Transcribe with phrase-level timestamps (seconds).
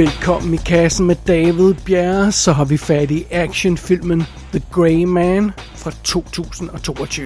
[0.00, 5.52] Velkommen i kassen med David Bjerre, så har vi fat i actionfilmen The Grey Man
[5.76, 7.22] fra 2022.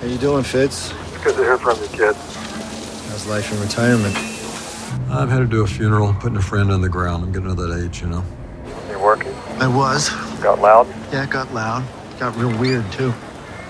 [0.00, 0.94] How you doing, Fitz?
[1.24, 2.14] Good to hear from you, kid.
[3.08, 4.16] How's life in retirement?
[5.10, 7.24] I've had to do a funeral, putting a friend on the ground.
[7.24, 8.22] I'm getting to that age, you know.
[8.90, 9.34] You working?
[9.60, 10.10] I was.
[10.42, 10.86] Got loud?
[11.12, 11.82] Yeah, it got loud.
[12.12, 13.12] It got real weird, too.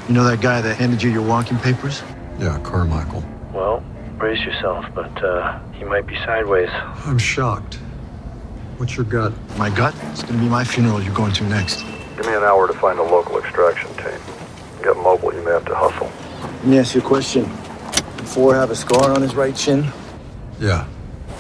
[0.09, 2.03] You know that guy that handed you your walking papers?
[2.41, 3.23] Yeah, Carmichael.
[3.53, 3.83] Well,
[4.25, 6.71] brace yourself, but uh, he might be sideways.
[7.05, 7.75] I'm shocked.
[8.79, 9.35] What's your gut?
[9.59, 9.95] My gut?
[10.13, 11.83] It's gonna be my funeral you're going to next.
[12.17, 14.19] Give me an hour to find a local extraction team.
[14.83, 16.11] Get mobile, you may have to hustle.
[16.41, 17.43] Let me ask you a question.
[18.17, 19.93] Did Four have a scar on his right chin?
[20.59, 20.87] Yeah.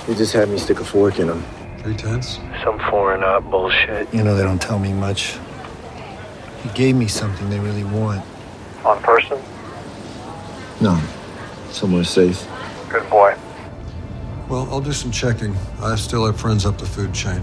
[0.06, 1.42] He just had me stick a fork in him.
[1.78, 2.38] Three tenths?
[2.62, 4.12] Some foreign art bullshit.
[4.12, 5.38] You know they don't tell me much.
[6.62, 8.22] He gave me something they really want.
[8.84, 9.40] On person?
[10.82, 11.00] No.
[11.70, 12.46] Somewhere safe.
[12.94, 13.34] Good boy.
[14.48, 15.56] Well, I'll do some checking.
[15.82, 17.40] I still have friends up the food chain.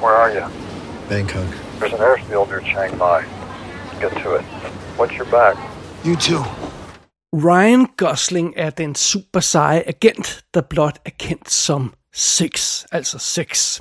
[0.00, 0.44] Where are you?
[1.10, 1.50] Bangkok.
[1.78, 3.22] There's an airfield near Chiang Mai.
[4.00, 4.44] Get to it.
[4.96, 5.56] What's your back?
[6.04, 6.42] You too.
[7.34, 13.80] Ryan Gosling er den super seje agent, der blot er kendt som Six, altså Six.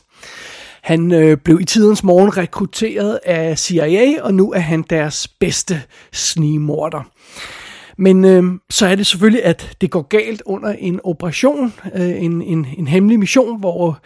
[0.84, 5.82] Han øh, blev i tidens morgen rekrutteret af CIA, og nu er han deres bedste
[6.14, 7.04] snigmorder.
[7.98, 12.42] Men øh, så er det selvfølgelig, at det går galt under en operation, øh, en,
[12.42, 14.00] en, en hemmelig mission, hvor,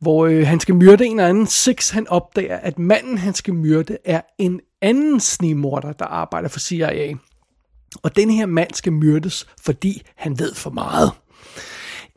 [0.00, 1.46] hvor øh, han skal myrde en eller anden.
[1.46, 6.60] Six, han opdager, at manden, han skal myrde, er en anden snimorder, der arbejder for
[6.60, 7.14] CIA.
[8.02, 11.10] Og den her mand skal myrdes, fordi han ved for meget.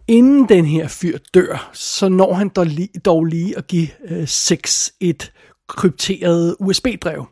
[0.08, 4.28] Inden den her fyr dør, så når han dog lige, dog lige at give øh,
[4.28, 5.32] Six et
[5.68, 7.26] krypteret USB-drev,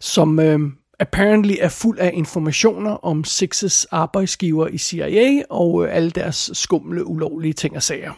[0.00, 0.60] som øh,
[0.98, 7.06] apparently er fuld af informationer om Sixes arbejdsgiver i CIA og øh, alle deres skumle,
[7.06, 8.12] ulovlige ting og sager.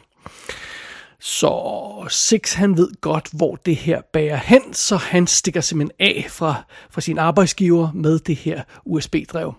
[1.20, 6.26] Så Six han ved godt, hvor det her bærer hen, så han stikker simpelthen af
[6.28, 6.54] fra,
[6.90, 9.54] fra sin arbejdsgiver med det her USB-drev.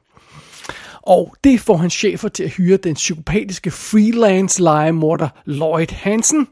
[1.09, 6.47] Og det får hans chefer til at hyre den psykopatiske freelance legemorder Lloyd Hansen.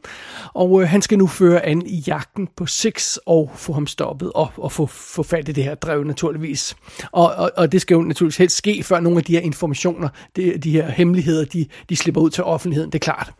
[0.54, 4.32] Og øh, han skal nu føre an i jagten på Six og få ham stoppet
[4.34, 6.76] og, og få, få fat i det her drev naturligvis.
[7.12, 10.08] Og, og, og det skal jo naturligvis helst ske, før nogle af de her informationer,
[10.36, 13.32] de, de her hemmeligheder, de, de slipper ud til offentligheden, det er klart.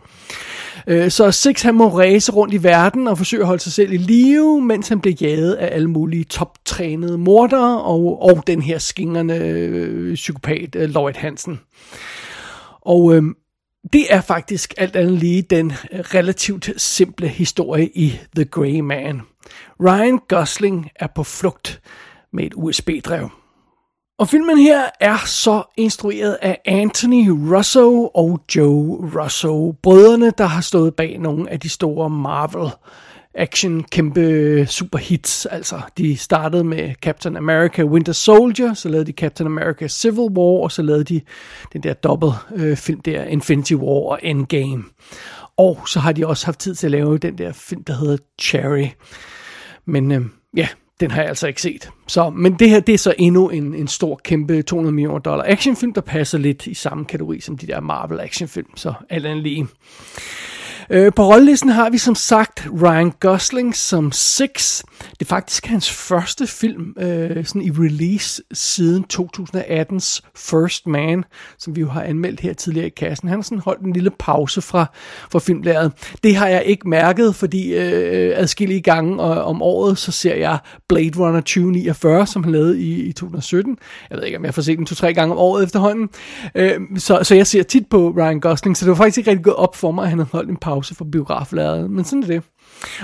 [0.88, 3.92] Øh, Så Six han må ræse rundt i verden og forsøge at holde sig selv
[3.92, 8.78] i live, mens han bliver jaget af alle mulige toptrænede mordere og, og den her
[8.78, 11.60] skingerne øh, psykopat øh, Lloyd Hansen.
[12.80, 13.22] Og øh,
[13.92, 19.20] det er faktisk alt andet lige den relativt simple historie i The Grey Man.
[19.80, 21.80] Ryan Gosling er på flugt
[22.32, 23.28] med et USB-drev.
[24.18, 30.60] Og filmen her er så instrueret af Anthony Russo og Joe Russo, brødrene, der har
[30.60, 32.70] stået bag nogle af de store Marvel
[33.34, 35.46] action kæmpe superhits.
[35.46, 40.62] Altså, de startede med Captain America Winter Soldier, så lavede de Captain America Civil War,
[40.62, 41.20] og så lavede de
[41.72, 44.84] den der dobbelt øh, film der, Infinity War og Endgame.
[45.56, 48.16] Og så har de også haft tid til at lave den der film, der hedder
[48.40, 48.86] Cherry.
[49.86, 50.22] Men øh,
[50.56, 50.68] ja,
[51.00, 51.90] den har jeg altså ikke set.
[52.06, 55.44] Så, men det her, det er så endnu en, en stor, kæmpe 200 millioner dollar
[55.46, 59.42] actionfilm, der passer lidt i samme kategori som de der Marvel actionfilm, så alt andet
[59.42, 59.66] lige.
[60.90, 64.82] Øh, på rollelisten har vi som sagt Ryan Gosling som Six.
[65.10, 71.24] Det er faktisk hans første film øh, sådan i release siden 2018's First Man,
[71.58, 73.28] som vi jo har anmeldt her tidligere i kassen.
[73.28, 74.86] Han har sådan holdt en lille pause fra,
[75.30, 75.92] fra filmlæret.
[76.24, 80.58] Det har jeg ikke mærket, fordi øh, adskillige gange og, om året, så ser jeg
[80.88, 83.78] Blade Runner 2049, som han lavede i, i 2017.
[84.10, 86.08] Jeg ved ikke, om jeg får set den to-tre gange om året efterhånden.
[86.54, 89.44] Øh, så, så jeg ser tit på Ryan Gosling, så det var faktisk ikke rigtig
[89.44, 91.90] gået op for mig, at han havde holdt en pause fra biograflæret.
[91.90, 92.42] Men sådan er det.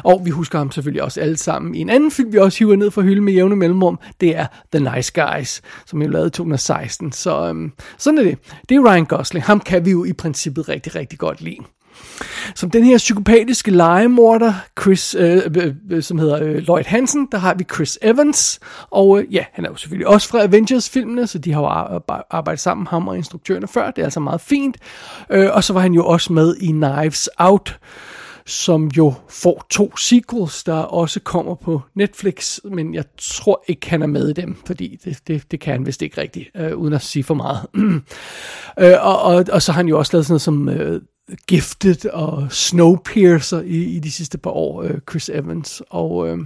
[0.05, 2.77] Og vi husker ham selvfølgelig også alle sammen i en anden film, vi også hiver
[2.77, 3.99] ned fra hylden med jævne mellemrum.
[4.21, 7.13] Det er The Nice Guys, som vi lavede i 2016.
[7.13, 8.39] Så øhm, sådan er det.
[8.69, 9.45] Det er Ryan Gosling.
[9.45, 11.59] Ham kan vi jo i princippet rigtig, rigtig godt lide.
[12.55, 17.39] Som den her psykopatiske legemorder, Chris, øh, øh, øh, som hedder øh, Lloyd Hansen, der
[17.39, 18.61] har vi Chris Evans,
[18.91, 21.67] og øh, ja, han er jo selvfølgelig også fra Avengers-filmene, så de har jo
[22.31, 24.77] arbejdet sammen, ham og instruktørerne før, det er altså meget fint.
[25.31, 27.79] Øh, og så var han jo også med i Knives Out,
[28.47, 34.03] som jo får to sequels, der også kommer på Netflix, men jeg tror ikke, han
[34.03, 36.95] er med i dem, fordi det, det, det kan han vist ikke rigtigt, øh, uden
[36.95, 37.67] at sige for meget.
[38.81, 41.03] øh, og, og, og så har han jo også lavet sådan noget som øh,
[41.47, 45.83] Gifted og Snowpiercer i, i de sidste par år, øh, Chris Evans.
[45.91, 46.39] Og øh,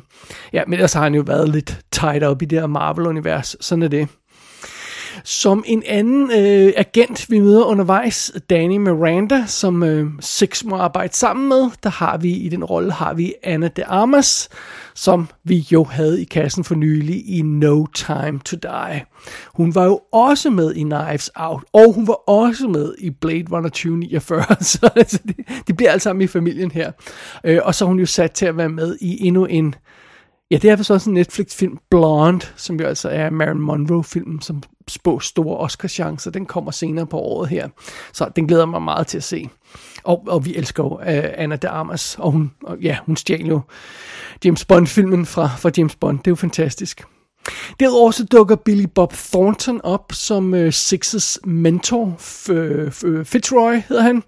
[0.53, 3.57] ja, men ellers har han jo været lidt tight op i det her Marvel-univers.
[3.61, 4.09] Sådan er det.
[5.25, 11.15] Som en anden øh, agent, vi møder undervejs, Danny Miranda, som øh, Six må arbejde
[11.15, 14.49] sammen med, der har vi i den rolle, har vi Anna de Armas,
[14.95, 19.05] som vi jo havde i kassen for nylig i No Time to Die.
[19.55, 23.45] Hun var jo også med i Knives Out, og hun var også med i Blade
[23.53, 25.37] Runner 2049, så altså, det,
[25.69, 26.93] de bliver alle sammen i familien her.
[27.45, 29.75] Øh, og så er hun jo sat til at være med i endnu en
[30.51, 34.63] Ja, det er vist også en Netflix-film, Blonde, som jo altså er Marilyn Monroe-filmen, som
[34.89, 36.31] spår store Oscar-chancer.
[36.31, 37.69] Den kommer senere på året her.
[38.13, 39.49] Så den glæder mig meget til at se.
[40.05, 41.03] Og, og vi elsker jo uh,
[41.43, 43.61] Anna de Armas, og hun, og, ja, hun stjal jo
[44.45, 46.19] James Bond-filmen fra, fra James Bond.
[46.19, 47.05] Det er jo fantastisk.
[47.81, 52.51] Derudover så dukker Billy Bob Thornton op som øh, Sixes mentor, f-
[53.03, 54.23] f- øh, Fitzroy hedder han,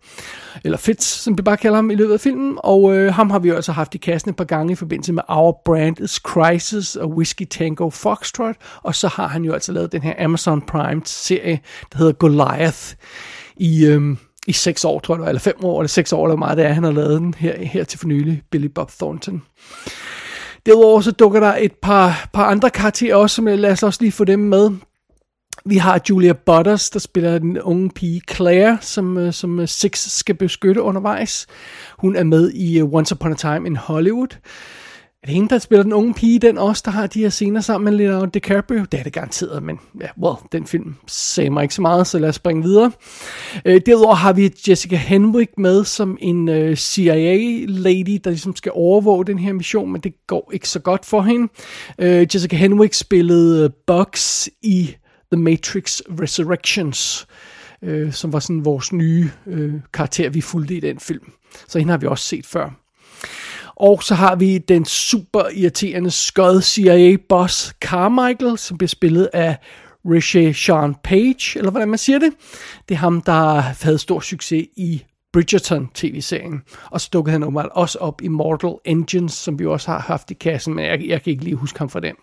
[0.65, 3.39] eller Fitz, som vi bare kalder ham i løbet af filmen, og øh, ham har
[3.39, 6.11] vi jo altså haft i kassen et par gange i forbindelse med Our Brand is
[6.15, 10.63] Crisis og Whiskey Tango Foxtrot, og så har han jo altså lavet den her Amazon
[10.63, 11.61] Prime serie,
[11.93, 12.79] der hedder Goliath,
[13.57, 16.57] i, Øh, i seks år, tror jeg, eller fem år, eller seks år, eller meget
[16.59, 19.43] det er, han har lavet den her, her til for nylig, Billy Bob Thornton.
[20.67, 24.13] Derudover så dukker der et par, par andre karakterer også, som lad os også lige
[24.13, 24.71] få dem med.
[25.65, 29.99] Vi har Julia Butters, der spiller den unge pige Claire, som, øh, som øh, Six
[29.99, 31.47] skal beskytte undervejs.
[31.99, 34.37] Hun er med i øh, Once Upon a Time in Hollywood.
[35.23, 37.61] Er det hende, der spiller den unge pige, den også, der har de her scener
[37.61, 38.85] sammen med Leonardo DiCaprio?
[38.93, 42.19] Det er det garanteret, men ja, well, den film sagde mig ikke så meget, så
[42.19, 42.93] lad os springe videre.
[43.65, 49.27] Øh, derudover har vi Jessica Henwick med som en øh, CIA-lady, der ligesom skal overvåge
[49.27, 51.53] den her mission, men det går ikke så godt for hende.
[51.99, 54.97] Øh, Jessica Henwick spillede øh, Bugs i
[55.33, 57.27] The Matrix Resurrections,
[57.83, 61.33] øh, som var sådan vores nye øh, karakter, vi fulgte i den film.
[61.69, 62.71] Så hende har vi også set før.
[63.81, 69.57] Og så har vi den super irriterende skød CIA-boss Carmichael, som bliver spillet af
[70.05, 72.33] Rishi Sean Page, eller hvordan man siger det.
[72.89, 76.63] Det er ham, der havde stor succes i Bridgerton-tv-serien.
[76.91, 80.35] Og så dukkede han også op i Mortal Engines, som vi også har haft i
[80.35, 82.15] kassen, men jeg, jeg kan ikke lige huske ham for den.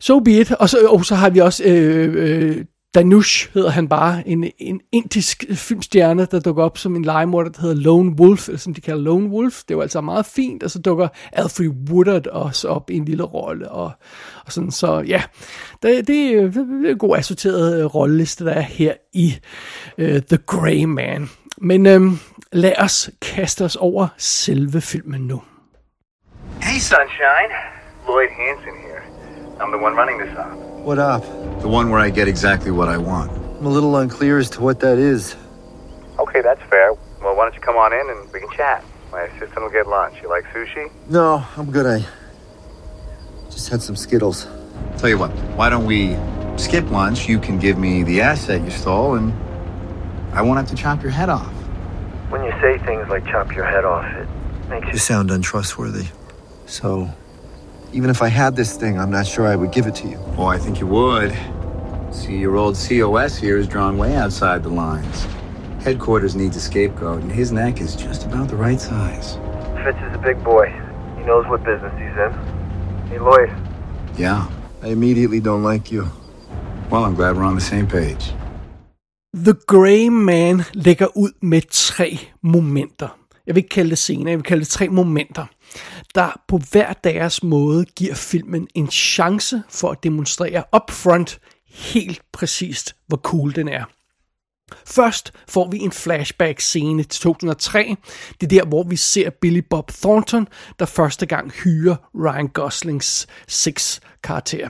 [0.00, 0.52] So be it.
[0.52, 2.64] Og så, og så har vi også øh, øh,
[2.98, 7.60] Danush hedder han bare, en, en indisk filmstjerne, der dukker op som en legemorder, der
[7.60, 9.62] hedder Lone Wolf, eller som de kalder Lone Wolf.
[9.68, 13.22] Det var altså meget fint, og så dukker Alfred Woodard også op i en lille
[13.22, 13.92] rolle, og,
[14.46, 15.22] og sådan, så ja,
[15.82, 19.38] det, det, er en god assorteret øh, rolleliste, der er her i
[19.98, 21.30] uh, The Grey Man.
[21.58, 22.18] Men um,
[22.52, 25.42] lad os kaste os over selve filmen nu.
[26.62, 27.52] Hey, sunshine.
[28.06, 29.02] Lloyd Hansen here.
[29.60, 30.77] I'm the one running this op.
[30.88, 31.22] What up?
[31.60, 33.30] The one where I get exactly what I want.
[33.30, 35.36] I'm a little unclear as to what that is.
[36.18, 36.94] Okay, that's fair.
[37.20, 38.82] Well, why don't you come on in and we can chat?
[39.12, 40.22] My assistant will get lunch.
[40.22, 40.90] You like sushi?
[41.10, 41.84] No, I'm good.
[41.84, 42.06] I
[43.50, 44.46] just had some Skittles.
[44.96, 46.16] Tell you what, why don't we
[46.56, 47.28] skip lunch?
[47.28, 49.34] You can give me the asset you stole, and
[50.32, 51.52] I won't have to chop your head off.
[52.30, 54.26] When you say things like chop your head off, it
[54.70, 54.98] makes You you...
[54.98, 56.06] sound untrustworthy.
[56.64, 57.10] So,
[57.92, 60.18] even if I had this thing, I'm not sure I would give it to you.
[60.36, 61.32] Oh, I think you would.
[62.12, 65.26] See, your old COS here is drawn way outside the lines.
[65.84, 69.36] Headquarters needs a scapegoat, and his neck is just about the right size.
[69.84, 70.66] Fitz is a big boy.
[71.16, 72.32] He knows what business he's in.
[73.10, 73.50] Hey, Lloyd,
[74.18, 74.42] Yeah.
[74.82, 76.04] I immediately don't like you.
[76.90, 78.32] Well, I'm glad we're on the same page.
[79.34, 83.08] The Grey Man lægger ud med tre momenter.
[83.46, 85.46] Jeg vil ikke kalde det scener, jeg vil kalde det tre momenter,
[86.14, 92.96] der på hver deres måde giver filmen en chance for at demonstrere upfront helt præcist,
[93.06, 93.84] hvor cool den er.
[94.86, 97.96] Først får vi en flashback-scene til 2003.
[98.40, 100.48] Det er der, hvor vi ser Billy Bob Thornton,
[100.78, 104.68] der første gang hyrer Ryan Goslings 6 karakter.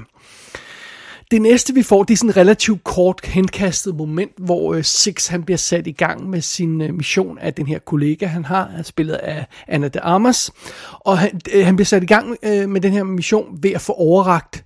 [1.30, 5.26] Det næste, vi får, det er sådan en relativt kort henkastet moment, hvor øh, Six
[5.26, 8.68] han bliver sat i gang med sin øh, mission af den her kollega, han har,
[8.68, 10.50] han er spillet af Anna de Armas.
[10.90, 13.80] Og han, øh, han bliver sat i gang øh, med den her mission ved at
[13.80, 14.64] få overragt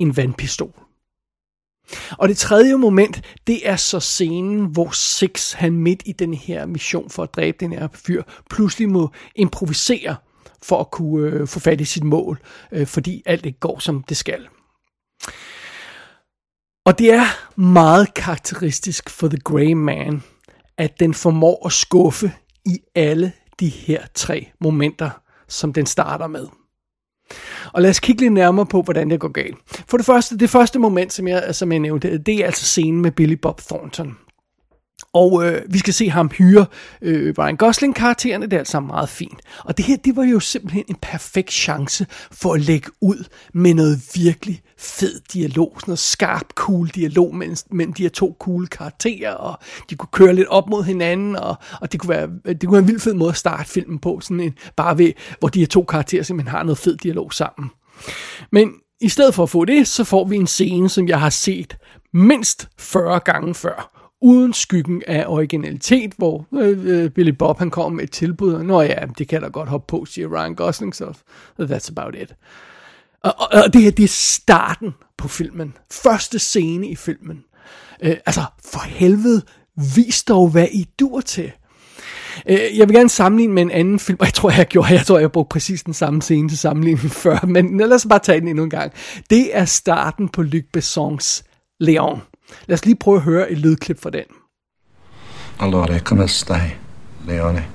[0.00, 0.72] en vandpistol.
[2.10, 6.66] Og det tredje moment, det er så scenen, hvor Six, han midt i den her
[6.66, 10.16] mission for at dræbe den her fyr, pludselig må improvisere
[10.62, 12.38] for at kunne øh, få fat i sit mål,
[12.72, 14.48] øh, fordi alt ikke går, som det skal.
[16.86, 17.24] Og det er
[17.60, 20.22] meget karakteristisk for The Grey Man,
[20.78, 22.32] at den formår at skuffe
[22.64, 25.10] i alle de her tre momenter,
[25.48, 26.46] som den starter med.
[27.72, 29.56] Og lad os kigge lidt nærmere på, hvordan det går galt.
[29.88, 33.02] For det første, det første moment, som jeg, som jeg nævnte, det er altså scenen
[33.02, 34.18] med Billy Bob Thornton.
[35.12, 36.66] Og øh, vi skal se ham hyre
[37.02, 39.40] øh, Ryan Gosling-karaktererne, det er alt sammen meget fint.
[39.64, 43.74] Og det her, det var jo simpelthen en perfekt chance for at lægge ud med
[43.74, 48.66] noget virkelig fed dialog, sådan noget skarp, cool dialog mellem, mellem de her to cool
[48.66, 49.58] karakterer, og
[49.90, 52.82] de kunne køre lidt op mod hinanden, og, og det, kunne være, det kunne være
[52.82, 55.66] en vild fed måde at starte filmen på, sådan en, bare ved, hvor de her
[55.66, 57.70] to karakterer simpelthen har noget fed dialog sammen.
[58.52, 61.30] Men i stedet for at få det, så får vi en scene, som jeg har
[61.30, 61.76] set
[62.12, 67.92] mindst 40 gange før uden skyggen af originalitet, hvor øh, øh, Billy Bob han kom
[67.92, 70.96] med et tilbud, og nå ja, det kan da godt hoppe på, siger Ryan Gosling,
[70.96, 71.04] så
[71.60, 72.34] that's about it.
[73.22, 75.76] Og, og, og det her, det er starten på filmen.
[75.92, 77.44] Første scene i filmen.
[78.02, 79.42] Øh, altså, for helvede,
[79.96, 81.52] vis dog, hvad I dur til.
[82.48, 85.06] Øh, jeg vil gerne sammenligne med en anden film, og jeg tror, jeg gjorde, jeg
[85.06, 88.40] tror, jeg brugte præcis den samme scene til sammenligning før, men lad os bare tage
[88.40, 88.92] den endnu en gang.
[89.30, 91.44] Det er starten på Luc Bessons
[91.80, 92.20] Leon.
[92.66, 94.24] Lad os lige prøve at høre et lydklip fra den.
[95.60, 96.70] Allora, er come stai, er
[97.26, 97.66] Leone?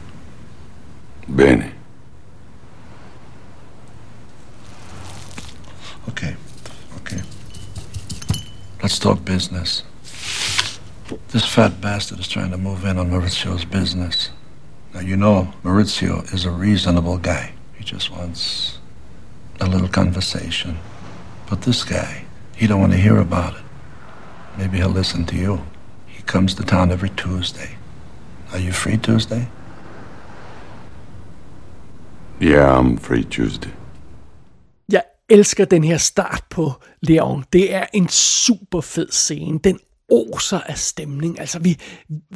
[1.38, 1.72] Bene.
[6.08, 6.36] Okay,
[7.02, 7.20] okay.
[8.84, 9.86] Let's talk business.
[11.32, 14.32] This fat bastard is trying to move in on Maurizio's business.
[14.94, 17.52] Now, you know Maurizio is a reasonable guy.
[17.78, 18.80] He just wants
[19.60, 20.78] a little conversation.
[21.50, 23.69] But this guy, he don't want to hear about it.
[24.60, 25.60] Maybe he'll listen to you.
[26.06, 27.70] He comes to town every Tuesday.
[28.52, 29.48] Are you free Tuesday?
[32.42, 33.72] Yeah, I'm free Tuesday.
[34.92, 37.46] Jeg elsker den her start på Leon.
[37.54, 39.60] Det er en super fed scene.
[39.60, 39.80] Den
[40.12, 41.40] oser af stemning.
[41.40, 41.78] Altså, vi,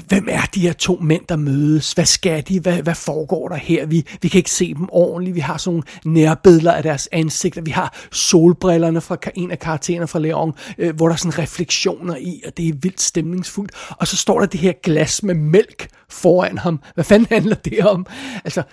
[0.08, 1.94] hvem er de her to mænd, der mødes?
[1.94, 2.60] Hvad skal de?
[2.60, 3.86] Hvad, hvad foregår der her?
[3.86, 5.36] Vi, vi kan ikke se dem ordentligt.
[5.36, 7.62] Vi har sådan nogle nærbilleder af deres ansigter.
[7.62, 12.16] Vi har solbrillerne fra en af karaktererne fra Leon, øh, hvor der er sådan refleksioner
[12.16, 13.72] i, og det er vildt stemningsfuldt.
[13.90, 16.80] Og så står der det her glas med mælk foran ham.
[16.94, 18.06] Hvad fanden handler det om?
[18.44, 18.64] Altså,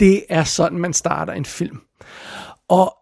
[0.00, 1.78] det er sådan, man starter en film.
[2.68, 2.96] Og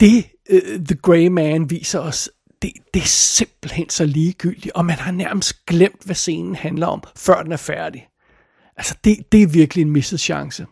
[0.00, 2.30] det, øh, The Grey Man viser os,
[2.62, 7.02] det, det er simpelthen så ligegyldigt, og man har nærmest glemt, hvad scenen handler om,
[7.16, 8.08] før den er færdig.
[8.76, 10.66] Altså, det, det er virkelig en misset chance.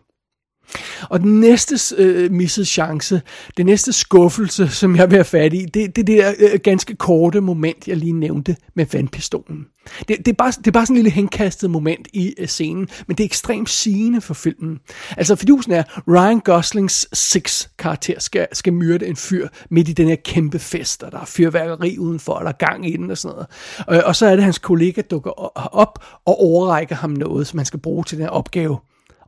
[1.09, 3.21] Og den næste øh, missede chance,
[3.57, 6.95] den næste skuffelse, som jeg vil have fat i, det er det der øh, ganske
[6.95, 9.65] korte moment, jeg lige nævnte med vandpistolen.
[10.07, 12.87] Det, det, er bare, det er bare sådan en lille henkastet moment i øh, scenen,
[13.07, 14.79] men det er ekstremt sigende for filmen.
[15.17, 20.15] Altså, fidusen er, Ryan Goslings Six-karakter skal, skal myrde en fyr midt i den her
[20.15, 23.35] kæmpe fest, og der er fyrværkeri udenfor, og der er gang i den og sådan
[23.35, 23.47] noget.
[23.87, 25.31] Og, og så er det, hans kollega dukker
[25.75, 28.77] op og overrækker ham noget, som han skal bruge til den her opgave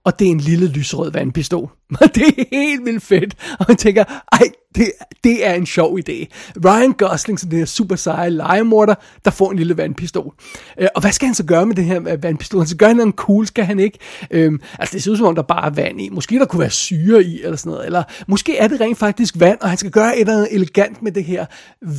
[0.06, 1.70] og det er en lille lysrød vandpistol.
[2.16, 3.36] det er helt vildt fedt.
[3.60, 4.92] Og man tænker, ej, det,
[5.24, 6.25] det er en sjov idé.
[6.65, 10.34] Ryan Gosling, som den her super seje legemorder, der får en lille vandpistol.
[10.80, 12.60] Øh, og hvad skal han så gøre med den her øh, vandpistol?
[12.60, 14.00] Han skal gøre noget cool, skal han ikke?
[14.32, 16.10] Øhm, altså, det ser ud som om, der bare er vand i.
[16.10, 17.86] Måske der kunne være syre i, eller sådan noget.
[17.86, 21.01] Eller måske er det rent faktisk vand, og han skal gøre et eller andet elegant
[21.01, 21.46] med det her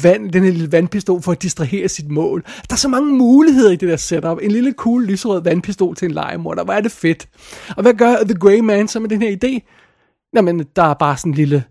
[0.02, 2.42] vand, den her lille vandpistol, for at distrahere sit mål.
[2.42, 4.38] Der er så mange muligheder i det der setup.
[4.42, 6.64] En lille cool lysrød vandpistol til en legemorder.
[6.64, 7.28] Hvor er det fedt.
[7.76, 9.70] Og hvad gør The Grey Man så med den her idé?
[10.36, 11.64] Jamen, der er bare sådan en lille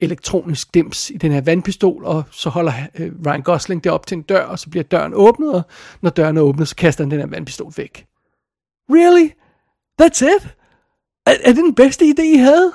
[0.00, 4.16] elektronisk dims i den her vandpistol, og så holder øh, Ryan Gosling det op til
[4.16, 5.62] en dør, og så bliver døren åbnet, og
[6.02, 8.06] når døren er åbnet, så kaster han den her vandpistol væk.
[8.90, 9.30] Really?
[10.02, 10.56] That's it?
[11.26, 12.72] Er, er det den bedste idé, I havde?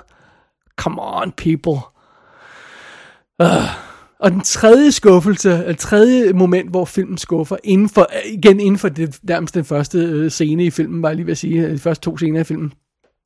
[0.78, 1.82] Come on, people.
[3.44, 3.90] Uh.
[4.20, 8.90] Og den tredje skuffelse, eller tredje moment, hvor filmen skuffer, inden for, igen inden for
[8.90, 11.80] det, nærmest den første øh, scene i filmen, var jeg lige ved at sige, de
[11.80, 12.74] første to scener i filmen,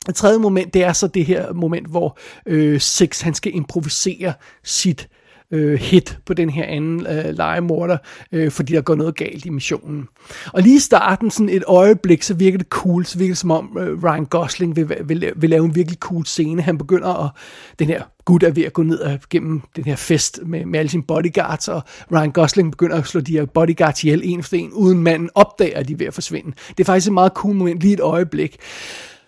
[0.09, 4.33] et tredje moment, det er så det her moment, hvor øh, Six, han skal improvisere
[4.63, 5.09] sit
[5.53, 7.97] øh, hit på den her anden øh, legemorder,
[8.31, 10.07] øh, fordi der går noget galt i missionen.
[10.53, 13.51] Og lige i starten, sådan et øjeblik, så virker det cool, så virker det som
[13.51, 16.61] om øh, Ryan Gosling vil, vil, vil lave en virkelig cool scene.
[16.61, 17.31] Han begynder at,
[17.79, 20.79] den her gut er ved at gå ned og gennem den her fest med, med
[20.79, 21.81] alle sine bodyguards, og
[22.11, 25.79] Ryan Gosling begynder at slå de her bodyguards ihjel en for en, uden manden opdager,
[25.79, 26.51] at de er ved at forsvinde.
[26.69, 28.57] Det er faktisk et meget cool moment, lige et øjeblik.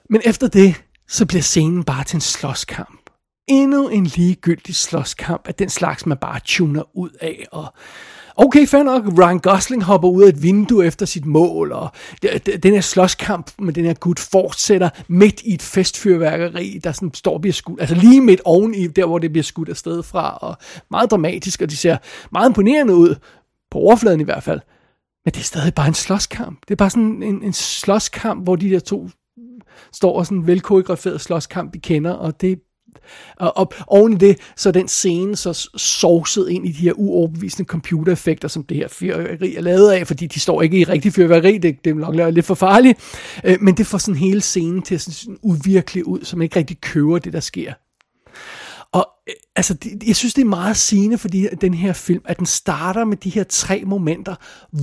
[0.10, 0.76] Men efter det,
[1.08, 3.10] så bliver scenen bare til en slåskamp.
[3.48, 7.46] Endnu en ligegyldig slåskamp af den slags, man bare tuner ud af.
[7.52, 7.74] Og
[8.36, 11.90] okay, fair nok, Ryan Gosling hopper ud af et vindue efter sit mål, og
[12.64, 17.34] den her slåskamp med den her gut fortsætter midt i et festfyrværkeri, der sådan står
[17.34, 20.58] og bliver skudt, altså lige midt oveni, der hvor det bliver skudt afsted fra, og
[20.92, 21.98] meget dramatisk, og de ser
[22.32, 23.16] meget imponerende ud,
[23.72, 24.60] på overfladen i hvert fald.
[25.26, 26.60] Men det er stadig bare en slåskamp.
[26.62, 29.10] Det er bare sådan en, en slåskamp, hvor de der to
[29.94, 32.60] står og sådan en velkoreograferet slåskamp, vi kender, og det,
[33.36, 36.94] og, og oven i det, så er den scene så sovset ind i de her
[36.94, 41.14] uoverbevisende computereffekter, som det her fyrværkeri er lavet af, fordi de står ikke i rigtig
[41.14, 43.00] fyrværkeri, det, det er nok lidt for farligt,
[43.44, 46.60] øh, men det får sådan hele scenen til at se sådan uvirkelig ud, som ikke
[46.60, 47.74] rigtig køber det, der sker.
[48.96, 52.22] Og øh, altså, det, jeg synes, det er meget sigende for de, den her film,
[52.26, 54.36] at den starter med de her tre momenter,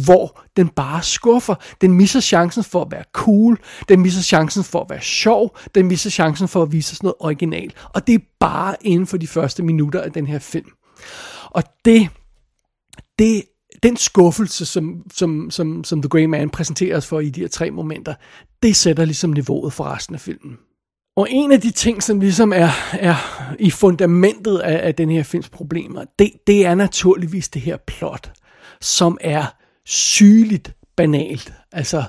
[0.04, 1.54] hvor den bare skuffer.
[1.80, 5.86] Den misser chancen for at være cool, den misser chancen for at være sjov, den
[5.86, 7.72] misser chancen for at vise sådan noget original.
[7.94, 10.70] Og det er bare inden for de første minutter af den her film.
[11.50, 12.08] Og det,
[13.18, 13.42] det
[13.82, 17.48] den skuffelse, som, som, som, som The Grey Man præsenterer os for i de her
[17.48, 18.14] tre momenter,
[18.62, 20.58] det sætter ligesom niveauet for resten af filmen.
[21.16, 23.14] Og en af de ting, som ligesom er, er
[23.58, 28.32] i fundamentet af, af den her films problemer, det, det er naturligvis det her plot,
[28.80, 29.44] som er
[29.84, 31.52] sygeligt banalt.
[31.72, 32.02] Altså,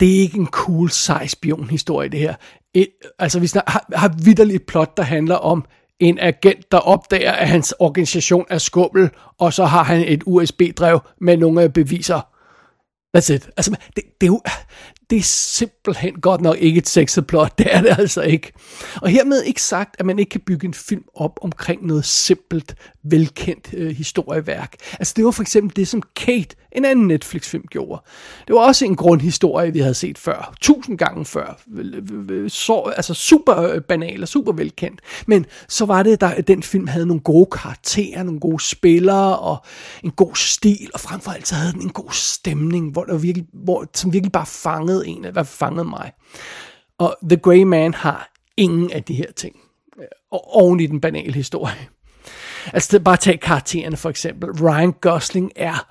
[0.00, 2.34] det er ikke en cool, sej spionhistorie, det her.
[2.74, 2.88] Et,
[3.18, 5.64] altså, vi har, har vidderligt plot, der handler om
[6.00, 11.00] en agent, der opdager, at hans organisation er skummel, og så har han et USB-drev
[11.20, 12.20] med nogle beviser.
[13.16, 13.50] That's it.
[13.56, 14.40] Altså, det, det, er jo,
[15.10, 18.52] det er simpelthen godt nok ikke et sexet plot, det er det altså ikke.
[19.02, 22.74] Og hermed ikke sagt, at man ikke kan bygge en film op omkring noget simpelt,
[23.10, 24.74] velkendt øh, historieværk.
[24.92, 28.02] Altså det var for eksempel det, som Kate, en anden Netflix-film, gjorde.
[28.46, 31.58] Det var også en grundhistorie, vi havde set før, tusind gange før.
[31.76, 35.00] Øh, øh, øh, så, altså super banal og super velkendt.
[35.26, 39.56] Men så var det, at den film havde nogle gode karakterer, nogle gode spillere og
[40.04, 43.18] en god stil, og frem for alt så havde den en god stemning, hvor der
[43.18, 46.12] virkelig, hvor, som virkelig bare fangede fangede en, hvad fangede mig.
[46.98, 49.56] Og The Grey Man har ingen af de her ting.
[49.98, 51.88] Øh, og oven i den banale historie.
[52.72, 54.50] Altså bare tag karaktererne for eksempel.
[54.50, 55.86] Ryan Gosling er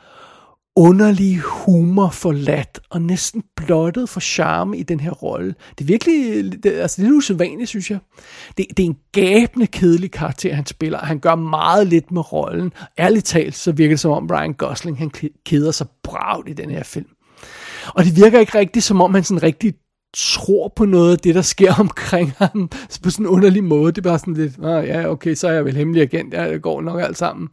[0.76, 5.56] underlig humor forladt og næsten blottet for charme i den her rolle.
[5.78, 8.00] Det er virkelig, det, altså det er usædvanligt, synes jeg.
[8.58, 12.74] Det, det er en gabende kedelig karakter, han spiller, han gør meget lidt med rollen.
[13.00, 15.12] Ærligt talt, så virker det som om Ryan Gosling, han
[15.46, 17.15] keder sig bragt i den her film.
[17.88, 19.74] Og det virker ikke rigtigt, som om han sådan rigtig
[20.16, 22.68] tror på noget af det, der sker omkring ham,
[23.04, 23.92] på sådan en underlig måde.
[23.92, 26.52] Det er bare sådan lidt, ah, ja, okay, så er jeg vel hemmelig agent, ja,
[26.52, 27.50] det går nok alt sammen.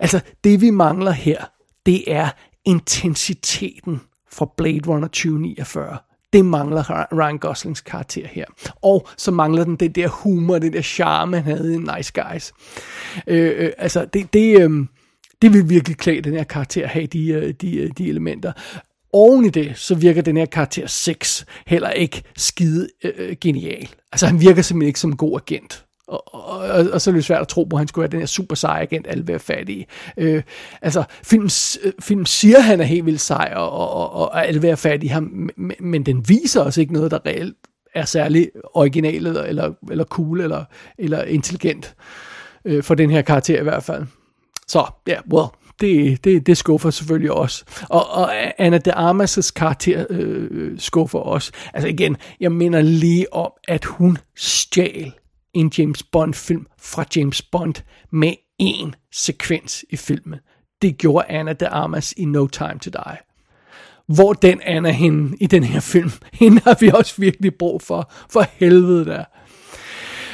[0.00, 1.44] Altså, det vi mangler her,
[1.86, 2.28] det er
[2.64, 4.00] intensiteten
[4.32, 5.98] fra Blade Runner 2049.
[6.32, 8.44] Det mangler Ryan Goslings karakter her.
[8.82, 12.52] Og så mangler den det der humor, det der charme, han havde i Nice Guys.
[13.26, 14.86] Øh, øh, altså, det, det, øh,
[15.42, 18.52] det vil virkelig klæde den her karakter at have de, øh, de, øh, de elementer.
[19.12, 23.88] Oven i det, så virker den her karakter 6 heller ikke skide øh, øh, genial.
[24.12, 25.84] Altså han virker simpelthen ikke som en god agent.
[26.10, 28.10] Og, og, og, og så er det svært at tro på, at han skulle være
[28.10, 29.86] den her super sej agent, alle være fattige.
[30.16, 30.42] Øh,
[30.82, 31.48] altså, film,
[31.84, 34.76] øh, film siger, at han er helt vildt sej, og, og, og, og alle være
[34.76, 37.56] fattige, ham, men, men den viser også ikke noget, der reelt
[37.94, 40.64] er særlig original, eller, eller, eller cool, eller,
[40.98, 41.94] eller intelligent,
[42.64, 44.06] øh, for den her karakter i hvert fald.
[44.68, 45.48] Så, ja, yeah, well,
[45.80, 47.64] det, det, det skuffer selvfølgelig også.
[47.88, 51.52] Og, og Anna de Armas' karakter øh, skuffer også.
[51.74, 55.12] Altså igen, jeg minder lige om, at hun stjal
[55.54, 57.74] en James Bond-film fra James Bond
[58.12, 60.38] med en sekvens i filmen.
[60.82, 63.16] Det gjorde Anna de Armas i No Time to Die.
[64.06, 68.12] Hvor den Anna hende i den her film, hende har vi også virkelig brug for.
[68.30, 69.24] For helvede der.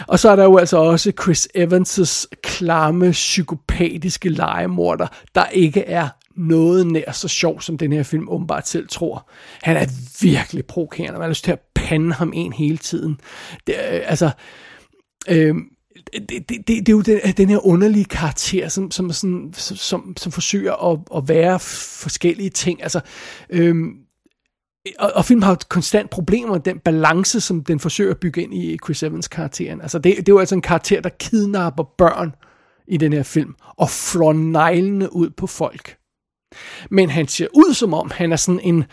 [0.06, 6.08] Og så er der jo altså også Chris Evans' klamme, psykopatiske legemorder, der ikke er
[6.36, 9.30] noget nær så sjov, som den her film åbenbart selv tror.
[9.62, 9.86] Han er
[10.20, 13.20] virkelig provokerende, man har lyst til at pande ham en hele tiden.
[13.66, 14.30] Det, øh, altså,
[15.28, 15.54] øh,
[16.12, 20.14] det, det, det, det er jo den, den her underlige karakter, som, som, sådan, som,
[20.16, 22.82] som forsøger at, at være forskellige ting.
[22.82, 23.00] Altså,
[23.50, 23.74] øh,
[24.98, 28.54] og, og filmen har konstant problemer med den balance, som den forsøger at bygge ind
[28.54, 29.80] i Chris Evans karakteren.
[29.80, 32.34] Altså det, det er jo altså en karakter, der kidnapper børn
[32.88, 35.96] i den her film, og flår neglene ud på folk.
[36.90, 38.84] Men han ser ud som om, han er sådan en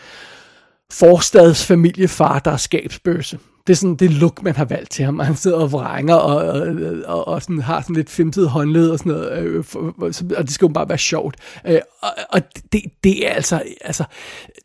[0.92, 5.18] forstadsfamiliefar, der er skabsbøse det er sådan det look, man har valgt til ham.
[5.18, 8.98] Han sidder og vrænger og, og, og, og sådan, har sådan lidt femtet håndled og
[8.98, 9.94] sådan noget, øh, for,
[10.36, 11.36] og det skal jo bare være sjovt.
[11.66, 14.04] Øh, og og det, det er altså, altså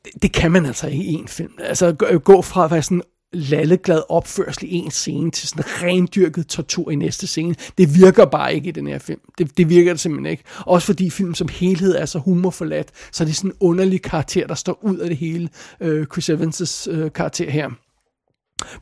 [0.05, 1.53] det, det kan man altså ikke i en film.
[1.59, 1.91] Altså
[2.23, 3.01] gå fra at være sådan
[3.33, 7.55] lalleglad opførsel i en scene til sådan rendyrket tortur i næste scene.
[7.77, 9.19] Det virker bare ikke i den her film.
[9.37, 10.43] Det, det virker det simpelthen ikke.
[10.65, 14.47] Også fordi filmen som helhed er så humorforladt, så det er sådan en underlig karakter,
[14.47, 15.49] der står ud af det hele.
[15.81, 17.69] Øh, Chris Evans' øh, karakter her.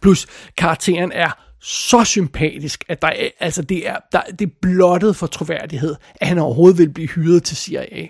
[0.01, 5.15] Plus, karakteren er så sympatisk, at der er, altså det, er, der, det er blottet
[5.15, 8.07] for troværdighed, at han overhovedet vil blive hyret til CIA.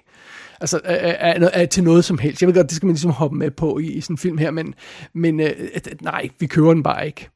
[0.62, 2.42] Altså er, er, er til noget som helst.
[2.42, 4.38] Jeg ved godt, det skal man ligesom hoppe med på i, i sådan en film
[4.38, 4.74] her, men,
[5.14, 5.52] men øh,
[6.02, 7.30] nej, vi kører den bare ikke.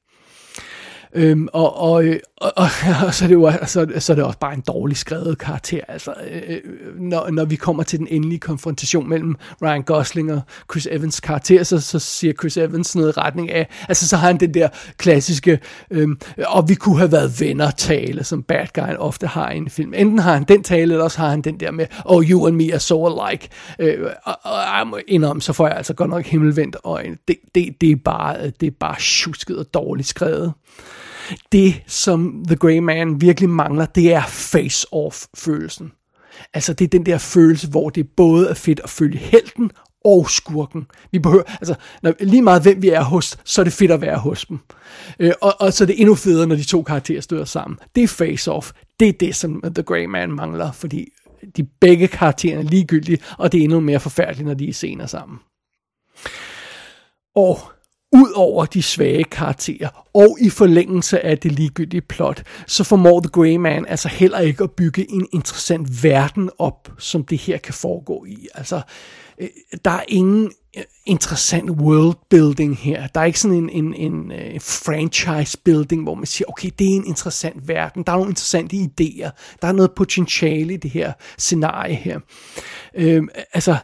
[1.13, 2.67] Øhm, og, og, øh, og, og,
[3.07, 5.81] og så, er det jo, så, så er det også bare en dårlig skrevet karakter.
[5.87, 6.61] Altså, øh, øh,
[6.99, 11.63] når, når vi kommer til den endelige konfrontation mellem Ryan Gosling og Chris Evans karakter,
[11.63, 14.69] så, så siger Chris Evans noget i retning af, altså så har han den der
[14.97, 15.59] klassiske,
[15.91, 16.09] øh,
[16.47, 19.93] og vi kunne have været venner tale, som bad guy ofte har i en film.
[19.93, 22.55] Enten har han den tale, eller også har han den der med, oh, you and
[22.55, 23.49] me are so alike.
[23.79, 27.17] Øh, og, og jeg må indrømme, så får jeg altså godt nok himmelvendt øjne.
[27.27, 30.53] Det, det, det, er bare, det er bare tjusket og dårligt skrevet
[31.51, 35.91] det, som The Grey Man virkelig mangler, det er face-off-følelsen.
[36.53, 39.71] Altså det er den der følelse, hvor det både er fedt at følge helten
[40.05, 40.87] og skurken.
[41.11, 44.01] Vi behøver, altså, når, lige meget hvem vi er hos, så er det fedt at
[44.01, 44.59] være hos dem.
[45.19, 47.79] Øh, og, og så er det endnu federe, når de to karakterer støder sammen.
[47.95, 48.71] Det er face-off.
[48.99, 51.07] Det er det, som The Grey Man mangler, fordi
[51.57, 55.05] de begge karakterer er ligegyldige, og det er endnu mere forfærdeligt, når de er scener
[55.05, 55.39] sammen.
[57.35, 57.59] Og
[58.11, 63.29] ud over de svage karakterer, og i forlængelse af det ligegyldige plot, så formår The
[63.29, 67.73] Grey Man altså heller ikke at bygge en interessant verden op, som det her kan
[67.73, 68.47] foregå i.
[68.55, 68.81] Altså,
[69.37, 69.47] øh,
[69.85, 73.07] der er ingen øh, interessant world building her.
[73.07, 76.87] Der er ikke sådan en, en, en, en franchise building, hvor man siger, okay, det
[76.87, 78.03] er en interessant verden.
[78.03, 79.29] Der er nogle interessante idéer.
[79.61, 82.19] Der er noget potentiale i det her scenarie her.
[82.95, 83.75] Øh, altså,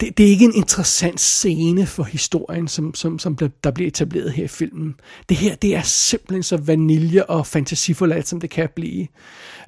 [0.00, 3.88] det, det er ikke en interessant scene for historien, som, som, som der, der bliver
[3.88, 4.94] etableret her i filmen.
[5.28, 9.06] Det her, det er simpelthen så vanilje og fantasiforladt, som det kan blive.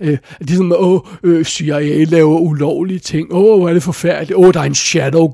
[0.00, 3.28] Øh, det er sådan, åh, øh, CIA laver ulovlige ting.
[3.32, 4.38] Åh, hvor er det forfærdeligt.
[4.38, 5.32] Åh, der er en shadow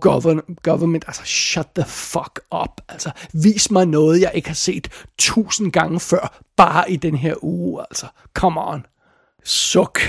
[0.62, 1.04] government.
[1.06, 2.80] Altså, shut the fuck up.
[2.88, 7.34] Altså, vis mig noget, jeg ikke har set tusind gange før, bare i den her
[7.44, 7.82] uge.
[7.90, 8.86] Altså, come on.
[9.44, 10.00] Suk.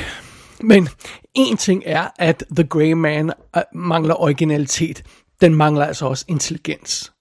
[0.63, 0.89] Men
[1.33, 5.03] en ting er, at The Grey Man øh, mangler originalitet.
[5.41, 7.13] Den mangler altså også intelligens.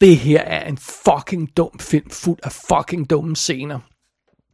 [0.00, 3.78] Det her er en fucking dum film, fuld af fucking dumme scener.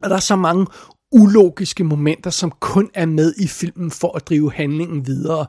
[0.03, 0.67] Og der er så mange
[1.11, 5.45] ulogiske momenter, som kun er med i filmen for at drive handlingen videre.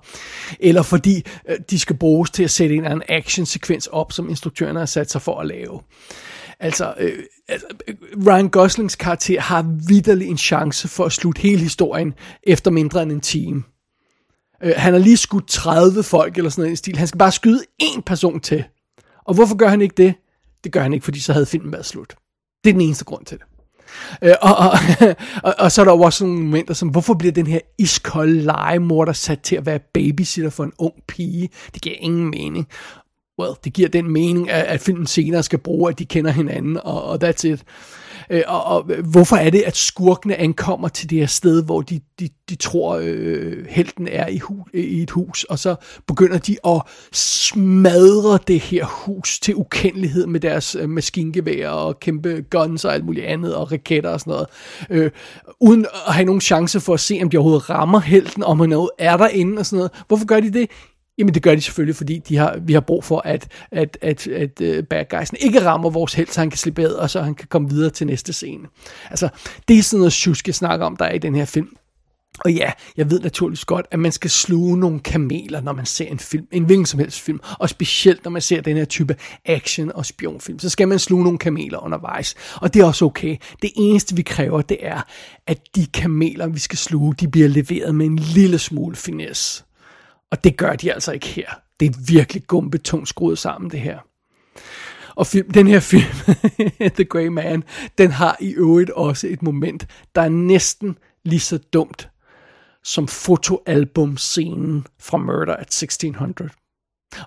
[0.61, 4.29] Eller fordi øh, de skal bruges til at sætte en eller anden actionsekvens op, som
[4.29, 5.81] instruktørerne har sat sig for at lave.
[6.61, 7.95] Altså, øh, altså, øh,
[8.27, 13.13] Ryan Goslings karakter har vidderlig en chance for at slutte hele historien efter mindre end
[13.13, 13.63] en time.
[14.63, 16.97] Øh, han har lige skudt 30 folk eller sådan noget i stil.
[16.97, 18.65] Han skal bare skyde én person til.
[19.25, 20.15] Og hvorfor gør han ikke det?
[20.65, 22.15] Det gør han ikke, fordi så havde filmen været slut.
[22.65, 23.47] Det er den eneste grund til det.
[24.23, 24.73] Øh, og, og,
[25.45, 28.43] og, og så er der jo også nogle momenter som, hvorfor bliver den her iskolde
[28.43, 31.49] legemorder sat til at være babysitter for en ung pige?
[31.75, 32.69] Det giver ingen mening
[33.41, 36.77] well, det giver den mening, at, at filmen senere skal bruge, at de kender hinanden,
[36.85, 37.65] og, og that's it.
[38.31, 42.01] Øh, og, og hvorfor er det, at skurkene ankommer til det her sted, hvor de,
[42.21, 45.75] de, de tror, øh, helten er i, hu, i et hus, og så
[46.07, 52.45] begynder de at smadre det her hus til ukendelighed med deres øh, maskingevær og kæmpe
[52.51, 54.47] guns og alt muligt andet, og raketter og sådan noget,
[54.91, 55.11] øh,
[55.61, 58.89] uden at have nogen chance for at se, om de overhovedet rammer helten, om han
[58.99, 59.93] er derinde og sådan noget.
[60.09, 60.71] Hvorfor gør de det?
[61.19, 64.27] Jamen det gør de selvfølgelig, fordi de har, vi har brug for, at, at, at,
[64.27, 67.23] at uh, bad guysen ikke rammer vores held, så han kan slippe ad, og så
[67.23, 68.69] han kan komme videre til næste scene.
[69.11, 69.29] Altså,
[69.69, 71.77] det er sådan noget Shuske snakker om, der er i den her film.
[72.39, 76.05] Og ja, jeg ved naturligvis godt, at man skal sluge nogle kameler, når man ser
[76.05, 79.17] en film, en hvilken som helst film, og specielt når man ser den her type
[79.45, 83.37] action- og spionfilm, så skal man sluge nogle kameler undervejs, og det er også okay.
[83.63, 85.01] Det eneste vi kræver, det er,
[85.47, 89.65] at de kameler, vi skal sluge, de bliver leveret med en lille smule finesse.
[90.31, 91.49] Og det gør de altså ikke her.
[91.81, 93.99] Det er virkelig gumbetungt skruet sammen, det her.
[95.15, 96.37] Og film, den her film,
[96.97, 97.65] The Grey Man,
[97.99, 102.09] den har i øvrigt også et moment, der er næsten lige så dumt
[102.85, 106.51] som fotoalbumscenen fra Murder at 1600.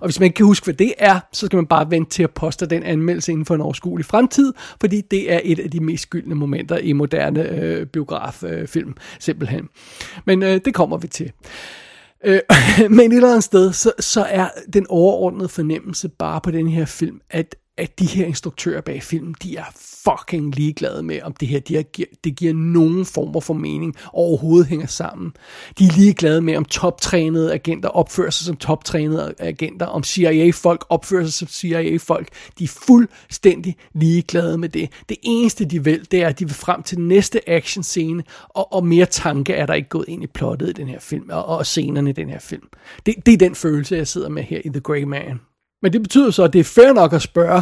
[0.01, 2.23] Og hvis man ikke kan huske, hvad det er, så skal man bare vente til
[2.23, 5.79] at poste den anmeldelse inden for en overskuelig fremtid, fordi det er et af de
[5.79, 9.69] mest gyldne momenter i moderne øh, biograffilm, øh, simpelthen.
[10.25, 11.25] Men øh, det kommer vi til.
[11.25, 11.31] Øh,
[12.25, 12.39] Øh,
[12.97, 16.85] men et eller andet sted, så, så er den overordnede fornemmelse bare på den her
[16.85, 21.47] film, at at de her instruktører bag filmen, de er fucking ligeglade med, om det
[21.47, 25.33] her de her, det giver nogen former for mening overhovedet hænger sammen.
[25.79, 31.23] De er ligeglade med, om toptrænede agenter opfører sig som toptrænede agenter, om CIA-folk opfører
[31.23, 32.29] sig som CIA-folk.
[32.59, 34.89] De er fuldstændig ligeglade med det.
[35.09, 38.85] Det eneste, de vil, det er, at de vil frem til næste action-scene, og, og
[38.85, 41.65] mere tanke er der ikke gået ind i plottet i den her film, og, og
[41.65, 42.69] scenerne i den her film.
[43.05, 45.39] Det, det er den følelse, jeg sidder med her i The Grey Man.
[45.81, 47.61] Men det betyder så, at det er fair nok at spørge,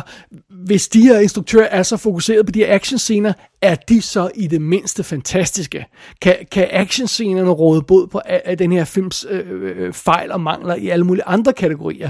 [0.50, 4.48] hvis de her instruktører er så fokuseret på de her actionscener, er de så i
[4.48, 5.86] det mindste fantastiske?
[6.22, 10.76] Kan, kan actionscenerne råde bod på af, den her films øh, øh, fejl og mangler
[10.76, 12.10] i alle mulige andre kategorier?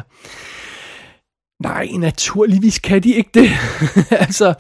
[1.64, 3.50] Nej, naturligvis kan de ikke det.
[4.26, 4.54] altså,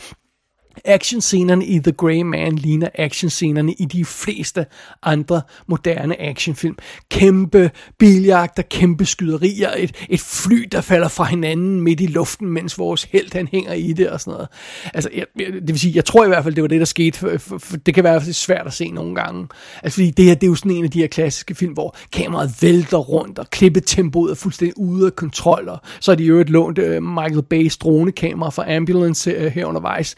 [0.86, 4.66] Actionscenerne i The Grey Man ligner actionscenerne i de fleste
[5.04, 6.78] andre moderne actionfilm.
[7.10, 12.78] Kæmpe biljagter, kæmpe skyderier, et, et fly, der falder fra hinanden midt i luften, mens
[12.78, 14.48] vores held han hænger i det og sådan noget.
[14.94, 17.20] Altså, jeg, det vil sige, jeg tror i hvert fald, det var det, der skete,
[17.20, 19.48] for, for, for det kan være svært at se nogle gange.
[19.84, 21.96] Altså, fordi det her, det er jo sådan en af de her klassiske film, hvor
[22.12, 26.40] kameraet vælter rundt, og klippetempoet er fuldstændig ude af kontrol, og så er de jo
[26.40, 30.16] et lånt uh, Michael Bay's dronekamera fra Ambulance uh, her undervejs,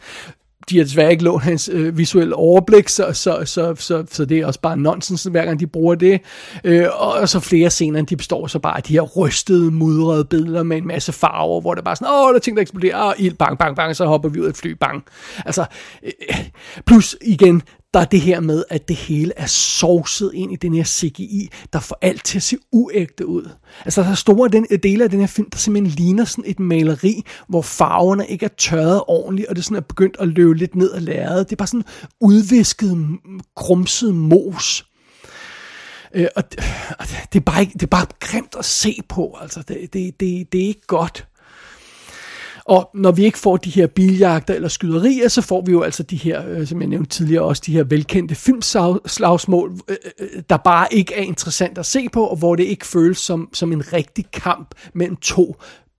[0.70, 4.38] de har desværre ikke lånt hans øh, visuelle overblik, så, så, så, så, så det
[4.38, 6.20] er også bare nonsens, hver gang de bruger det.
[6.64, 10.62] Øh, og så flere scener, de består så bare af de her rystede, mudrede billeder
[10.62, 13.14] med en masse farver, hvor det bare sådan, åh, der er ting, der eksploderer, og
[13.18, 15.04] ild, bang, bang, bang, så hopper vi ud af et fly, bang.
[15.46, 15.64] Altså,
[16.02, 16.12] øh,
[16.86, 17.62] plus igen,
[17.94, 21.48] der er det her med, at det hele er sovset ind i den her CGI,
[21.72, 23.50] der får alt til at se uægte ud.
[23.84, 26.44] Altså, der er store den, øh, dele af den her film, der simpelthen ligner sådan
[26.46, 30.54] et maleri, hvor farverne ikke er tørret ordentligt, og det sådan er begyndt at løbe
[30.54, 31.50] lidt ned ad lærredet.
[31.50, 31.84] Det er bare sådan
[32.20, 33.06] udvisket,
[33.56, 34.84] krumset mos.
[36.14, 36.60] Øh, og, det,
[36.98, 39.62] og det, er bare ikke, det er bare grimt at se på, altså.
[39.68, 41.27] Det, det, det, det er ikke godt.
[42.68, 46.02] Og når vi ikke får de her biljagter eller skyderier, så får vi jo altså
[46.02, 50.56] de her, øh, som jeg nævnte tidligere, også de her velkendte filmslagsmål, øh, øh, der
[50.56, 53.92] bare ikke er interessant at se på, og hvor det ikke føles som, som en
[53.92, 55.56] rigtig kamp mellem to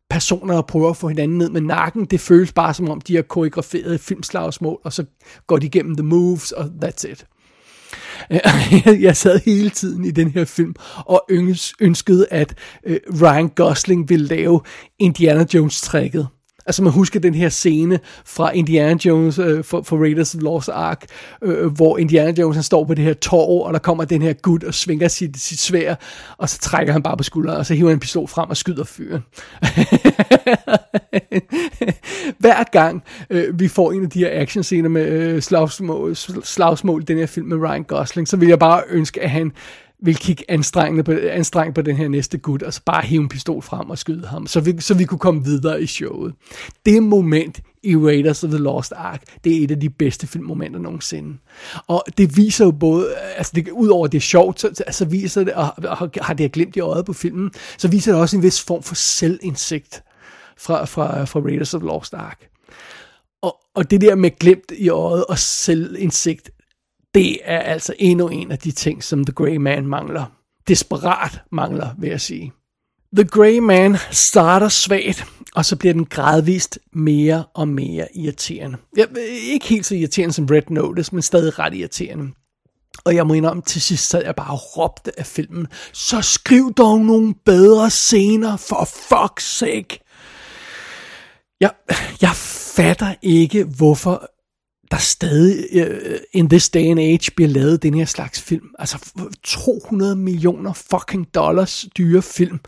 [0.09, 2.05] personer, der prøver at få hinanden ned med nakken.
[2.05, 5.05] Det føles bare som om, de har koreograferet filmslagsmål, og så
[5.47, 7.25] går de igennem the moves, og that's it.
[9.07, 11.25] Jeg sad hele tiden i den her film og
[11.79, 14.61] ønskede, at øh, Ryan Gosling ville lave
[14.99, 16.27] Indiana Jones-trækket.
[16.69, 20.43] Altså man husker den her scene fra Indiana Jones øh, for, for Raiders of the
[20.43, 21.05] Lost Ark,
[21.41, 24.33] øh, hvor Indiana Jones han står på det her torv, og der kommer den her
[24.33, 25.95] gut og svinger sit, sit svær,
[26.37, 28.57] og så trækker han bare på skulderen, og så hiver han en pistol frem og
[28.57, 29.21] skyder fyren.
[32.43, 37.05] Hver gang øh, vi får en af de her actionscener med øh, slagsmål, slagsmål i
[37.05, 39.51] den her film med Ryan Gosling, så vil jeg bare ønske, at han
[40.01, 43.29] vil kigge anstrengende på, anstrengt på den her næste gut, og så bare hive en
[43.29, 46.33] pistol frem og skyde ham, så vi, så vi kunne komme videre i showet.
[46.85, 50.79] Det moment i Raiders of the Lost Ark, det er et af de bedste filmmomenter
[50.79, 51.37] nogensinde.
[51.87, 55.53] Og det viser jo både, altså det, udover det er sjovt, så altså viser det,
[55.53, 58.61] og, og har det glemt i øjet på filmen, så viser det også en vis
[58.61, 60.03] form for selvindsigt
[60.57, 62.47] fra, fra, fra Raiders of the Lost Ark.
[63.41, 66.49] Og, og det der med glemt i øjet og selvindsigt,
[67.13, 70.25] det er altså endnu en af de ting, som The Grey Man mangler.
[70.67, 72.53] Desperat mangler, vil jeg sige.
[73.15, 78.77] The Grey Man starter svagt, og så bliver den gradvist mere og mere irriterende.
[78.97, 79.07] Jeg,
[79.41, 82.31] ikke helt så irriterende som Red Notice, men stadig ret irriterende.
[83.05, 86.73] Og jeg må indrømme, til sidst sad jeg bare og råbte af filmen, så skriv
[86.73, 89.99] dog nogle bedre scener, for fuck's sake.
[91.61, 91.71] Jeg,
[92.21, 92.35] jeg
[92.75, 94.31] fatter ikke, hvorfor
[94.91, 98.69] der stadig uh, in this day and age bliver lavet den her slags film.
[98.79, 99.11] Altså
[99.43, 102.59] 200 millioner fucking dollars dyre film,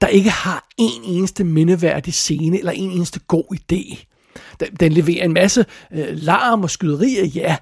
[0.00, 4.04] der ikke har en eneste mindeværdig scene eller en eneste god idé.
[4.60, 7.56] Den, den leverer en masse uh, larm og skyderier, ja,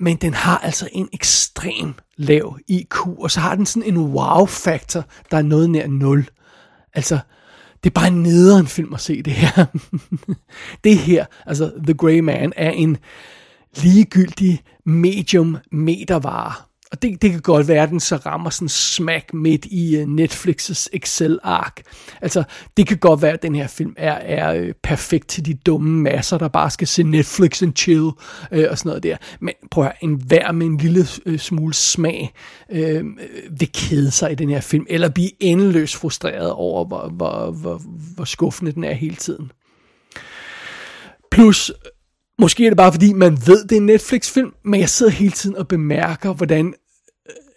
[0.00, 5.04] men den har altså en ekstrem lav IQ, og så har den sådan en wow-faktor,
[5.30, 6.28] der er noget nær nul.
[6.94, 7.18] Altså,
[7.84, 9.66] det er bare en nederen film at se det her.
[10.84, 12.96] det her, altså The Grey Man, er en
[13.82, 16.52] ligegyldig medium metervare.
[16.92, 20.20] Og det, det kan godt være, at den så rammer sådan smack midt i uh,
[20.20, 21.82] Netflix's Excel-ark.
[22.20, 22.44] Altså,
[22.76, 26.02] det kan godt være, at den her film er, er øh, perfekt til de dumme
[26.02, 28.10] masser, der bare skal se Netflix and chill
[28.52, 29.16] øh, og sådan noget der.
[29.40, 32.32] Men prøv at høre, en hver med en lille øh, smule smag
[32.70, 33.04] øh,
[33.50, 37.82] vil kede sig i den her film, eller blive endeløst frustreret over, hvor, hvor, hvor,
[38.14, 39.52] hvor skuffende den er hele tiden.
[41.30, 41.72] Plus,
[42.38, 45.32] Måske er det bare fordi, man ved, det er en Netflix-film, men jeg sidder hele
[45.32, 46.74] tiden og bemærker, hvordan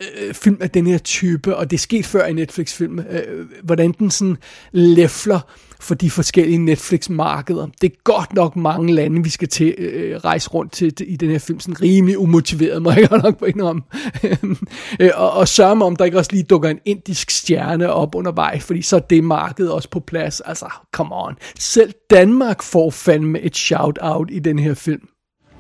[0.02, 3.92] øh, film af den her type, og det er sket før i Netflix-film, øh, hvordan
[3.92, 4.38] den sådan
[4.72, 5.40] læfler
[5.80, 7.68] for de forskellige Netflix-markeder.
[7.82, 11.14] Det er godt nok mange lande, vi skal til øh, øh rejse rundt til, til
[11.14, 13.82] i den her film, sådan rimelig umotiveret, må jeg godt nok indrømme.
[15.00, 18.16] Øh, og, og sørge mig, om der ikke også lige dukker en indisk stjerne op
[18.16, 20.42] undervejs, fordi så er det marked også på plads.
[20.42, 21.36] Altså, come on.
[21.60, 25.08] Selv Danmark får fandme et shout-out i den her film.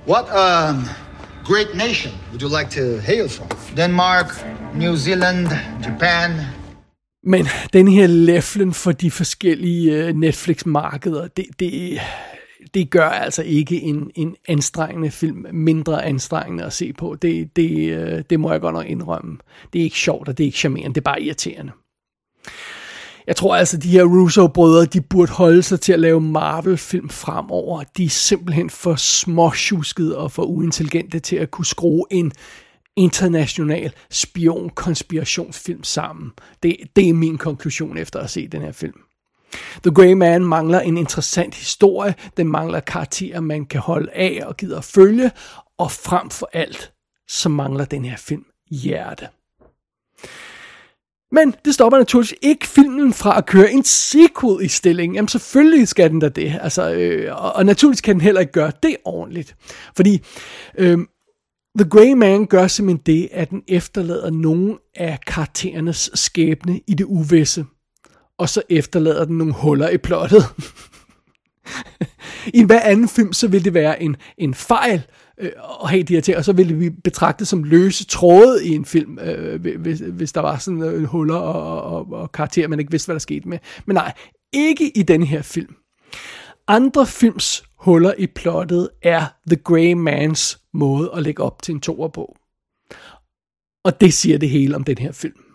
[0.07, 1.06] What um,
[1.49, 3.47] great nation would you like to hail from?
[3.77, 4.27] Denmark,
[4.75, 5.47] New Zealand,
[5.85, 6.31] Japan,
[7.23, 11.99] men den her leflen for de forskellige øh, Netflix-markeder, det, det,
[12.73, 17.15] det gør altså ikke en, en anstrengende film mindre anstrengende at se på.
[17.21, 19.37] Det, det, øh, det må jeg godt nok indrømme.
[19.73, 21.71] Det er ikke sjovt, og det er ikke charmerende, det er bare irriterende.
[23.27, 27.83] Jeg tror altså, de her Russo-brødre, de burde holde sig til at lave Marvel-film fremover.
[27.97, 32.31] De er simpelthen for småsjuskede og for uintelligente til at kunne skrue en
[32.95, 36.31] international spion-konspirationsfilm sammen.
[36.63, 39.01] Det, det er min konklusion efter at se den her film.
[39.83, 44.57] The Grey Man mangler en interessant historie, den mangler karakterer, man kan holde af og
[44.57, 45.31] gider at følge,
[45.77, 46.91] og frem for alt,
[47.27, 49.27] så mangler den her film hjerte.
[51.31, 55.15] Men det stopper naturligvis ikke filmen fra at køre en sequel i stilling.
[55.15, 56.59] Jamen selvfølgelig skal den da det.
[56.61, 59.55] Altså, øh, og, og naturligvis kan den heller ikke gøre det ordentligt.
[59.95, 60.21] Fordi
[60.77, 60.97] øh,
[61.79, 67.05] The Grey Man gør simpelthen det, at den efterlader nogle af karakterernes skæbne i det
[67.05, 67.65] uvisse.
[68.37, 70.43] Og så efterlader den nogle huller i plottet.
[72.53, 75.01] I hver anden film, så vil det være en, en fejl,
[75.41, 75.51] øh,
[75.83, 78.75] at have de her ting, og så ville vi betragte det som løse tråde i
[78.75, 82.79] en film, øh, hvis, hvis der var sådan øh, huller og, og, og karakterer, man
[82.79, 83.59] ikke vidste, hvad der skete med.
[83.85, 84.13] Men nej,
[84.53, 85.75] ikke i den her film.
[86.67, 91.81] Andre films huller i plottet er The Grey Mans måde at lægge op til en
[91.81, 92.35] toer på.
[93.83, 95.46] Og det siger det hele om den her film.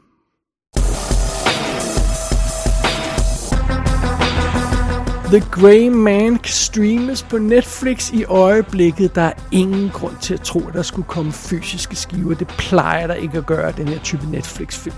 [5.33, 9.15] The Grey Man kan streames på Netflix i øjeblikket.
[9.15, 12.35] Der er ingen grund til at tro, at der skulle komme fysiske skiver.
[12.35, 14.97] Det plejer der ikke at gøre, den her type Netflix-film.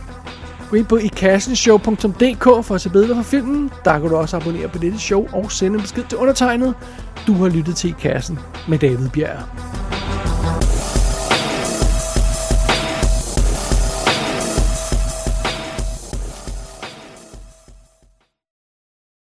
[0.70, 3.70] Gå ind på ikassenshow.dk for at se billeder fra filmen.
[3.84, 6.74] Der kan du også abonnere på dette show og sende en besked til undertegnet.
[7.26, 10.03] Du har lyttet til I Kassen med David Bjerg.